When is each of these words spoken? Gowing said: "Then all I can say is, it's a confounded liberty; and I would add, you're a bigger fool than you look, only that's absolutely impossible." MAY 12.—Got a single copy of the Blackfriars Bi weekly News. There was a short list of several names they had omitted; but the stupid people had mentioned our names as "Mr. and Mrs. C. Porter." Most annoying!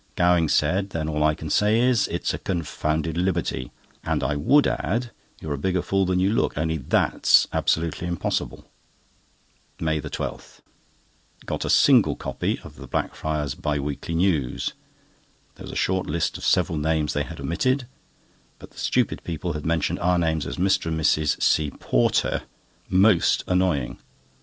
Gowing 0.15 0.49
said: 0.49 0.89
"Then 0.89 1.07
all 1.07 1.23
I 1.23 1.35
can 1.35 1.51
say 1.51 1.79
is, 1.79 2.07
it's 2.07 2.33
a 2.33 2.39
confounded 2.39 3.17
liberty; 3.17 3.71
and 4.03 4.23
I 4.23 4.35
would 4.35 4.65
add, 4.65 5.11
you're 5.39 5.53
a 5.53 5.59
bigger 5.59 5.83
fool 5.83 6.07
than 6.07 6.19
you 6.19 6.33
look, 6.33 6.57
only 6.57 6.77
that's 6.77 7.47
absolutely 7.53 8.07
impossible." 8.07 8.65
MAY 9.79 10.01
12.—Got 10.01 11.65
a 11.65 11.69
single 11.69 12.15
copy 12.15 12.59
of 12.63 12.77
the 12.77 12.87
Blackfriars 12.87 13.53
Bi 13.53 13.77
weekly 13.77 14.15
News. 14.15 14.73
There 15.57 15.65
was 15.65 15.71
a 15.71 15.75
short 15.75 16.07
list 16.07 16.35
of 16.35 16.43
several 16.45 16.79
names 16.79 17.13
they 17.13 17.21
had 17.21 17.39
omitted; 17.39 17.85
but 18.57 18.71
the 18.71 18.79
stupid 18.79 19.23
people 19.23 19.53
had 19.53 19.67
mentioned 19.67 19.99
our 19.99 20.17
names 20.17 20.47
as 20.47 20.55
"Mr. 20.57 20.87
and 20.87 20.99
Mrs. 20.99 21.39
C. 21.43 21.69
Porter." 21.69 22.41
Most 22.89 23.43
annoying! 23.45 23.99